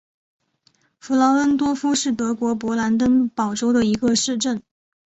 [0.97, 4.63] 弗劳恩多夫是德国勃兰登堡州的一个市镇。